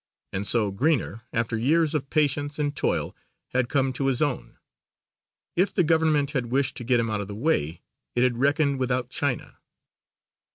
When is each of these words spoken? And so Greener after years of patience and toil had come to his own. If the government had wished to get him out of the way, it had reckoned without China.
And 0.33 0.47
so 0.47 0.71
Greener 0.71 1.25
after 1.31 1.55
years 1.55 1.93
of 1.93 2.09
patience 2.09 2.57
and 2.57 2.75
toil 2.75 3.15
had 3.49 3.69
come 3.69 3.93
to 3.93 4.07
his 4.07 4.19
own. 4.19 4.57
If 5.55 5.75
the 5.75 5.83
government 5.83 6.31
had 6.31 6.47
wished 6.47 6.75
to 6.77 6.83
get 6.83 6.99
him 6.99 7.11
out 7.11 7.21
of 7.21 7.27
the 7.27 7.35
way, 7.35 7.81
it 8.15 8.23
had 8.23 8.39
reckoned 8.39 8.79
without 8.79 9.11
China. 9.11 9.59